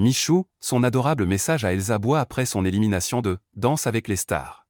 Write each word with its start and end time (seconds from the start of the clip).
Michou, 0.00 0.46
son 0.60 0.84
adorable 0.84 1.26
message 1.26 1.64
à 1.64 1.72
Elsa 1.72 1.98
Bois 1.98 2.20
après 2.20 2.46
son 2.46 2.64
élimination 2.64 3.20
de 3.20 3.38
Danse 3.54 3.88
avec 3.88 4.06
les 4.06 4.14
stars. 4.14 4.64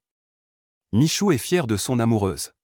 Michou 0.95 1.33
est 1.33 1.37
fier 1.37 1.67
de 1.67 1.77
son 1.77 1.99
amoureuse. 1.99 2.55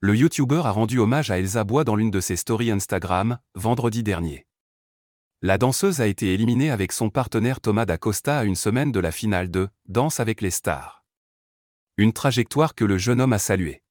Le 0.00 0.14
youtubeur 0.14 0.66
a 0.66 0.72
rendu 0.72 0.98
hommage 0.98 1.30
à 1.30 1.38
Elsa 1.38 1.64
Bois 1.64 1.84
dans 1.84 1.96
l'une 1.96 2.10
de 2.10 2.20
ses 2.20 2.36
stories 2.36 2.70
Instagram, 2.70 3.38
vendredi 3.54 4.02
dernier. 4.02 4.46
La 5.40 5.56
danseuse 5.56 6.02
a 6.02 6.06
été 6.06 6.34
éliminée 6.34 6.70
avec 6.70 6.92
son 6.92 7.08
partenaire 7.08 7.62
Thomas 7.62 7.86
D'Acosta 7.86 8.40
à 8.40 8.44
une 8.44 8.56
semaine 8.56 8.92
de 8.92 9.00
la 9.00 9.10
finale 9.10 9.50
de 9.50 9.70
Danse 9.86 10.20
avec 10.20 10.42
les 10.42 10.50
stars. 10.50 11.02
Une 11.96 12.12
trajectoire 12.12 12.74
que 12.74 12.84
le 12.84 12.98
jeune 12.98 13.22
homme 13.22 13.32
a 13.32 13.38
saluée. 13.38 13.82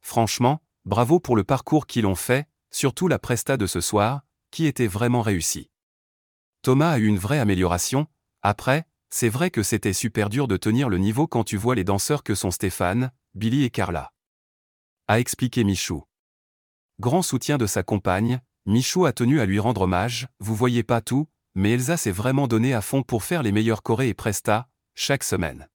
Franchement, 0.00 0.60
bravo 0.84 1.20
pour 1.20 1.36
le 1.36 1.44
parcours 1.44 1.86
qu'ils 1.86 2.06
ont 2.06 2.16
fait, 2.16 2.48
surtout 2.72 3.06
la 3.06 3.20
presta 3.20 3.56
de 3.56 3.68
ce 3.68 3.80
soir, 3.80 4.22
qui 4.50 4.66
était 4.66 4.88
vraiment 4.88 5.22
réussie. 5.22 5.70
Thomas 6.66 6.90
a 6.90 6.98
eu 6.98 7.06
une 7.06 7.16
vraie 7.16 7.38
amélioration, 7.38 8.08
après, 8.42 8.88
c'est 9.08 9.28
vrai 9.28 9.52
que 9.52 9.62
c'était 9.62 9.92
super 9.92 10.28
dur 10.28 10.48
de 10.48 10.56
tenir 10.56 10.88
le 10.88 10.98
niveau 10.98 11.28
quand 11.28 11.44
tu 11.44 11.56
vois 11.56 11.76
les 11.76 11.84
danseurs 11.84 12.24
que 12.24 12.34
sont 12.34 12.50
Stéphane, 12.50 13.12
Billy 13.34 13.62
et 13.62 13.70
Carla. 13.70 14.12
A 15.06 15.20
expliqué 15.20 15.62
Michou. 15.62 16.02
Grand 16.98 17.22
soutien 17.22 17.56
de 17.56 17.68
sa 17.68 17.84
compagne, 17.84 18.40
Michou 18.66 19.06
a 19.06 19.12
tenu 19.12 19.38
à 19.38 19.46
lui 19.46 19.60
rendre 19.60 19.82
hommage, 19.82 20.26
vous 20.40 20.56
voyez 20.56 20.82
pas 20.82 21.00
tout, 21.00 21.28
mais 21.54 21.70
Elsa 21.70 21.96
s'est 21.96 22.10
vraiment 22.10 22.48
donnée 22.48 22.74
à 22.74 22.80
fond 22.80 23.04
pour 23.04 23.22
faire 23.22 23.44
les 23.44 23.52
meilleurs 23.52 23.84
chorés 23.84 24.08
et 24.08 24.14
presta, 24.14 24.68
chaque 24.96 25.22
semaine. 25.22 25.68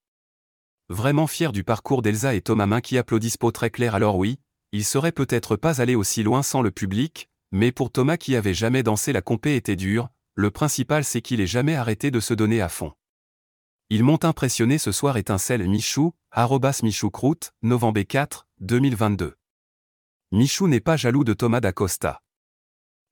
Vraiment 0.90 1.26
fier 1.26 1.54
du 1.54 1.64
parcours 1.64 2.02
d'Elsa 2.02 2.36
et 2.36 2.42
Thomas 2.42 2.66
Main 2.66 2.82
qui 2.82 2.98
applaudissent 2.98 3.38
peau 3.38 3.52
très 3.52 3.70
clair 3.70 3.96
alors 3.96 4.18
oui, 4.18 4.40
il 4.74 4.84
serait 4.84 5.14
peut-être 5.14 5.56
pas 5.56 5.80
allé 5.80 5.96
aussi 5.96 6.22
loin 6.22 6.44
sans 6.44 6.62
le 6.62 6.70
public, 6.70 7.30
mais 7.54 7.72
pour 7.72 7.94
Thomas 7.94 8.18
qui 8.18 8.36
avait 8.36 8.54
jamais 8.54 8.84
dansé 8.84 9.14
la 9.14 9.22
compé 9.22 9.56
était 9.56 9.78
dur, 9.78 10.10
le 10.36 10.50
principal 10.50 11.04
c'est 11.04 11.22
qu'il 11.22 11.42
ait 11.42 11.48
jamais 11.48 11.76
arrêté 11.76 12.12
de 12.12 12.20
se 12.20 12.34
donner 12.34 12.62
à 12.62 12.70
fond. 12.70 12.94
Ils 13.90 14.04
m'ont 14.04 14.24
impressionné 14.24 14.78
ce 14.78 14.94
soir 14.94 15.18
étincelle 15.18 15.68
Michou, 15.68 16.14
arrobas 16.32 16.80
Michoucroute, 16.84 17.52
novembre 17.62 18.02
4, 18.02 18.48
2022. 18.62 19.36
Michou 20.32 20.70
n'est 20.70 20.80
pas 20.80 20.96
jaloux 20.96 21.26
de 21.26 21.34
Thomas 21.34 21.60
d'Acosta. 21.60 22.22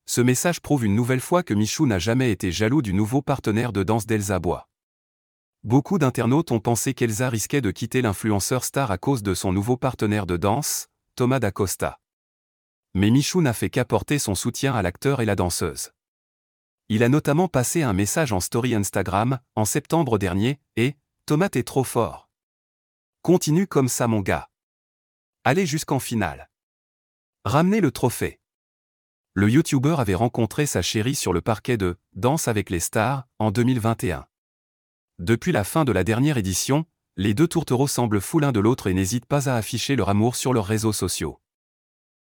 Ce 0.06 0.22
message 0.22 0.60
prouve 0.60 0.86
une 0.86 0.94
nouvelle 0.94 1.20
fois 1.20 1.42
que 1.42 1.52
Michou 1.52 1.86
n'a 1.86 1.98
jamais 1.98 2.32
été 2.32 2.50
jaloux 2.50 2.80
du 2.80 2.94
nouveau 2.94 3.20
partenaire 3.20 3.72
de 3.72 3.82
danse 3.82 4.06
d'Elsa 4.06 4.38
Bois. 4.38 4.68
Beaucoup 5.62 5.98
d'internautes 5.98 6.50
ont 6.50 6.60
pensé 6.60 6.94
qu'Elsa 6.94 7.28
risquait 7.28 7.60
de 7.60 7.70
quitter 7.70 8.00
l'influenceur 8.00 8.64
star 8.64 8.90
à 8.90 8.96
cause 8.96 9.22
de 9.22 9.34
son 9.34 9.52
nouveau 9.52 9.76
partenaire 9.76 10.24
de 10.24 10.38
danse, 10.38 10.88
Thomas 11.14 11.38
d'Acosta. 11.38 12.00
Mais 12.94 13.10
Michou 13.10 13.42
n'a 13.42 13.52
fait 13.52 13.68
qu'apporter 13.68 14.18
son 14.18 14.34
soutien 14.34 14.74
à 14.74 14.80
l'acteur 14.80 15.20
et 15.20 15.26
la 15.26 15.36
danseuse. 15.36 15.90
Il 16.92 17.04
a 17.04 17.08
notamment 17.08 17.46
passé 17.46 17.84
un 17.84 17.92
message 17.92 18.32
en 18.32 18.40
story 18.40 18.74
Instagram, 18.74 19.38
en 19.54 19.64
septembre 19.64 20.18
dernier, 20.18 20.58
et 20.74 20.96
Thomas 21.24 21.50
est 21.54 21.62
trop 21.62 21.84
fort. 21.84 22.28
Continue 23.22 23.68
comme 23.68 23.86
ça 23.86 24.08
mon 24.08 24.18
gars. 24.18 24.50
Allez 25.44 25.66
jusqu'en 25.66 26.00
finale. 26.00 26.50
Ramenez 27.44 27.80
le 27.80 27.92
trophée. 27.92 28.40
Le 29.34 29.48
youtubeur 29.48 30.00
avait 30.00 30.16
rencontré 30.16 30.66
sa 30.66 30.82
chérie 30.82 31.14
sur 31.14 31.32
le 31.32 31.40
parquet 31.40 31.76
de 31.76 31.96
Danse 32.14 32.48
avec 32.48 32.70
les 32.70 32.80
stars 32.80 33.24
en 33.38 33.52
2021. 33.52 34.26
Depuis 35.20 35.52
la 35.52 35.62
fin 35.62 35.84
de 35.84 35.92
la 35.92 36.02
dernière 36.02 36.38
édition, 36.38 36.86
les 37.16 37.34
deux 37.34 37.46
tourtereaux 37.46 37.86
semblent 37.86 38.20
fous 38.20 38.40
l'un 38.40 38.50
de 38.50 38.58
l'autre 38.58 38.88
et 38.88 38.94
n'hésitent 38.94 39.26
pas 39.26 39.48
à 39.48 39.54
afficher 39.54 39.94
leur 39.94 40.08
amour 40.08 40.34
sur 40.34 40.52
leurs 40.52 40.66
réseaux 40.66 40.92
sociaux. 40.92 41.40